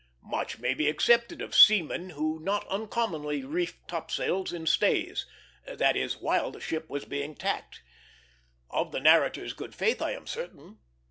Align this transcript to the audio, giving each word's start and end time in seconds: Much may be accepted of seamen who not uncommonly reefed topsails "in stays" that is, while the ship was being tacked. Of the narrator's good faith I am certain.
Much 0.23 0.57
may 0.57 0.73
be 0.73 0.89
accepted 0.89 1.43
of 1.43 1.53
seamen 1.53 2.09
who 2.09 2.39
not 2.39 2.65
uncommonly 2.69 3.43
reefed 3.45 3.87
topsails 3.87 4.51
"in 4.51 4.65
stays" 4.65 5.27
that 5.67 5.95
is, 5.95 6.17
while 6.17 6.49
the 6.49 6.59
ship 6.59 6.89
was 6.89 7.05
being 7.05 7.35
tacked. 7.35 7.83
Of 8.71 8.91
the 8.91 8.99
narrator's 8.99 9.53
good 9.53 9.75
faith 9.75 10.01
I 10.01 10.13
am 10.13 10.25
certain. 10.25 10.79